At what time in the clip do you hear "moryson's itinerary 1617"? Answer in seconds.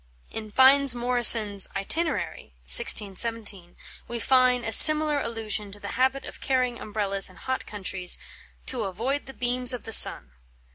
0.95-3.75